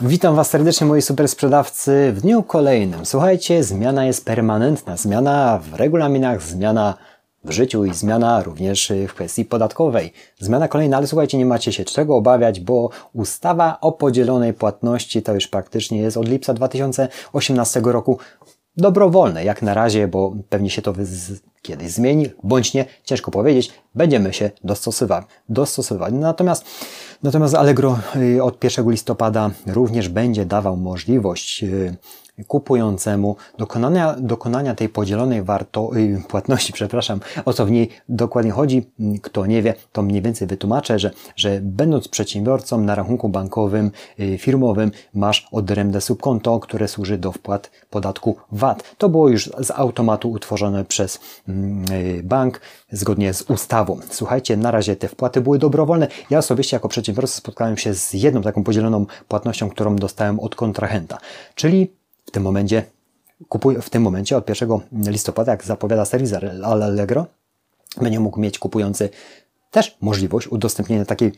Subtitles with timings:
[0.00, 3.06] Witam Was serdecznie moi super sprzedawcy w dniu kolejnym.
[3.06, 4.96] Słuchajcie, zmiana jest permanentna.
[4.96, 6.94] Zmiana w regulaminach, zmiana
[7.44, 10.12] w życiu i zmiana również w kwestii podatkowej.
[10.38, 15.34] Zmiana kolejna, ale słuchajcie, nie macie się czego obawiać, bo ustawa o podzielonej płatności to
[15.34, 18.18] już praktycznie jest od lipca 2018 roku
[18.76, 20.94] dobrowolne jak na razie, bo pewnie się to
[21.62, 25.24] kiedyś zmieni, bądź nie, ciężko powiedzieć, będziemy się dostosować.
[25.48, 26.14] dostosować.
[26.14, 26.64] Natomiast,
[27.22, 31.96] natomiast Allegro y, od 1 listopada również będzie dawał możliwość y,
[32.46, 38.90] kupującemu dokonania, dokonania tej podzielonej warto, y, płatności, przepraszam, o co w niej dokładnie chodzi.
[39.22, 44.38] Kto nie wie, to mniej więcej wytłumaczę, że, że będąc przedsiębiorcą na rachunku bankowym, y,
[44.38, 48.94] firmowym, masz odrębne subkonto, które służy do wpłat podatku VAT.
[48.98, 52.60] To było już z automatu utworzone przez mm, y, bank
[52.92, 53.98] zgodnie z ustawą.
[54.10, 56.08] Słuchajcie, na razie te wpłaty były dobrowolne.
[56.30, 61.18] Ja osobiście jako przedsiębiorca spotkałem się z jedną taką podzieloną płatnością, którą dostałem od kontrahenta,
[61.54, 62.84] czyli w tym momencie
[63.48, 66.32] kupuj, w tym momencie od 1 listopada, jak zapowiada serwis
[66.64, 67.26] Allegro,
[68.00, 69.08] będzie mógł mieć kupujący
[69.70, 71.32] też możliwość udostępnienia takiej,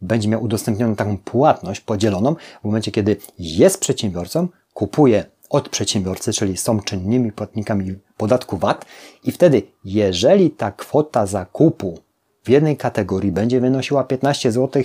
[0.00, 6.56] będzie miał udostępnioną taką płatność podzieloną w momencie, kiedy jest przedsiębiorcą, kupuje od przedsiębiorcy, czyli
[6.56, 8.84] są czynnymi płatnikami podatku VAT
[9.24, 11.98] i wtedy, jeżeli ta kwota zakupu
[12.42, 14.82] w jednej kategorii będzie wynosiła 15 zł,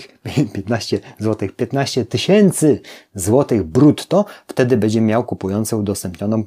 [0.54, 2.82] 15 zł, 15 tysięcy
[3.16, 6.44] złotych brutto, wtedy będzie miał kupujący udostępnioną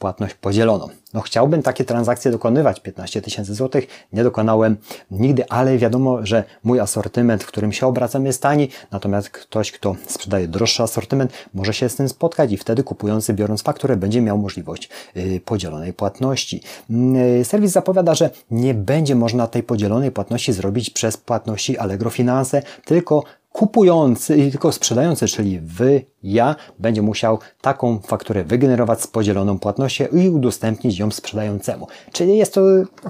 [0.00, 0.88] płatność podzieloną.
[1.14, 4.76] No chciałbym takie transakcje dokonywać, 15 tysięcy złotych, nie dokonałem
[5.10, 9.96] nigdy, ale wiadomo, że mój asortyment, w którym się obracam jest tani, natomiast ktoś, kto
[10.06, 14.38] sprzedaje droższy asortyment, może się z tym spotkać i wtedy kupujący, biorąc fakturę, będzie miał
[14.38, 16.62] możliwość yy, podzielonej płatności.
[16.90, 22.62] Yy, serwis zapowiada, że nie będzie można tej podzielonej płatności zrobić przez płatności Allegro Finance,
[22.84, 30.04] tylko kupujący, tylko sprzedający, czyli wy, ja, będzie musiał taką fakturę wygenerować z podzieloną płatnością
[30.12, 31.86] i udostępnić ją sprzedającemu.
[32.12, 32.60] Czyli jest to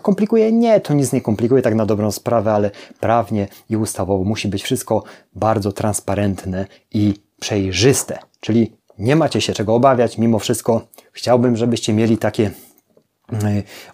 [0.03, 0.53] komplikuje?
[0.53, 2.71] Nie, to nic nie komplikuje tak na dobrą sprawę, ale
[3.01, 5.03] prawnie i ustawowo musi być wszystko
[5.35, 8.19] bardzo transparentne i przejrzyste.
[8.41, 12.51] Czyli nie macie się czego obawiać, mimo wszystko chciałbym, żebyście mieli takie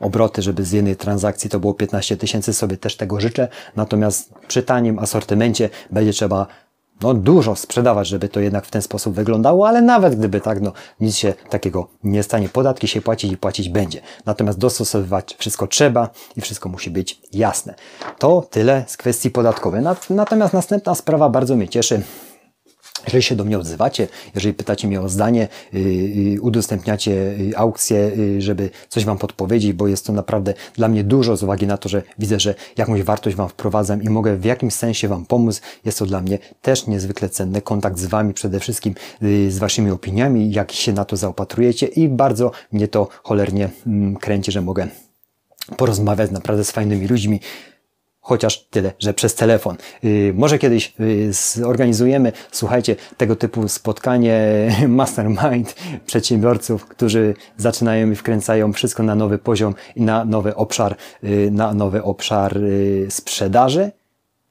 [0.01, 3.49] obroty, żeby z jednej transakcji to było 15 tysięcy, sobie też tego życzę.
[3.77, 6.47] Natomiast przy tanim asortymencie będzie trzeba
[7.03, 10.73] no, dużo sprzedawać, żeby to jednak w ten sposób wyglądało, ale nawet gdyby tak, no,
[11.01, 12.49] nic się takiego nie stanie.
[12.49, 14.01] Podatki się płacić i płacić będzie.
[14.27, 17.75] Natomiast dostosowywać wszystko trzeba i wszystko musi być jasne.
[18.19, 19.83] To tyle z kwestii podatkowej.
[20.11, 22.03] Natomiast następna sprawa bardzo mnie cieszy.
[23.07, 28.71] Jeżeli się do mnie odzywacie, jeżeli pytacie mnie o zdanie, yy, udostępniacie y, aukcję, żeby
[28.89, 32.03] coś Wam podpowiedzieć, bo jest to naprawdę dla mnie dużo z uwagi na to, że
[32.19, 35.61] widzę, że jakąś wartość Wam wprowadzam i mogę w jakimś sensie Wam pomóc.
[35.85, 38.95] Jest to dla mnie też niezwykle cenny kontakt z Wami, przede wszystkim
[39.49, 44.53] z Waszymi opiniami, jak się na to zaopatrujecie i bardzo mnie to cholernie mm, kręci,
[44.53, 44.89] że mogę
[45.77, 47.41] porozmawiać naprawdę z fajnymi ludźmi
[48.27, 49.77] chociaż tyle, że przez telefon.
[50.03, 54.39] Yy, może kiedyś yy, zorganizujemy, słuchajcie, tego typu spotkanie
[54.89, 55.75] mastermind
[56.07, 61.75] przedsiębiorców, którzy zaczynają i wkręcają wszystko na nowy poziom i na nowy obszar, yy, na
[61.75, 62.59] nowy obszar
[63.09, 63.91] sprzedaży.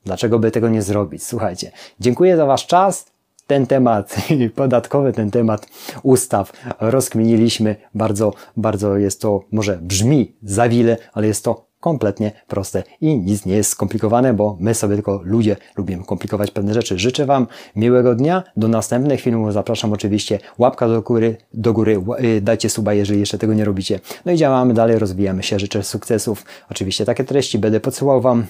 [0.06, 1.24] Dlaczego by tego nie zrobić?
[1.24, 3.06] Słuchajcie, dziękuję za Wasz czas
[3.48, 4.16] ten temat
[4.56, 5.68] podatkowy, ten temat
[6.04, 7.76] ustaw rozkminiliśmy.
[7.96, 13.56] Bardzo, bardzo jest to, może brzmi zawile, ale jest to kompletnie proste i nic nie
[13.56, 17.00] jest skomplikowane, bo my sobie tylko ludzie lubimy komplikować pewne rzeczy.
[17.00, 22.42] Życzę Wam miłego dnia, do następnych filmów zapraszam oczywiście, łapka do góry, do góry y,
[22.42, 24.00] dajcie suba, jeżeli jeszcze tego nie robicie.
[24.26, 26.46] No i działamy dalej, rozwijamy się, życzę sukcesów.
[26.72, 28.46] Oczywiście takie treści będę podsyłał Wam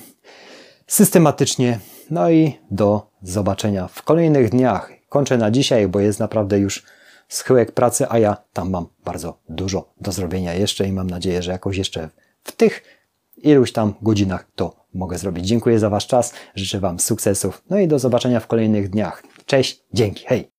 [0.87, 1.79] systematycznie.
[2.11, 4.91] No i do zobaczenia w kolejnych dniach.
[5.09, 6.83] Kończę na dzisiaj, bo jest naprawdę już
[7.27, 11.51] schyłek pracy, a ja tam mam bardzo dużo do zrobienia jeszcze i mam nadzieję, że
[11.51, 12.09] jakoś jeszcze
[12.43, 12.83] w tych
[13.45, 15.47] iluś tam godzinach to mogę zrobić.
[15.47, 19.23] Dziękuję za Wasz czas, życzę Wam sukcesów, no i do zobaczenia w kolejnych dniach.
[19.45, 20.54] Cześć, dzięki, hej!